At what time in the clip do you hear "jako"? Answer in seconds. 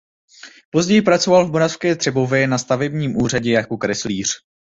3.51-3.77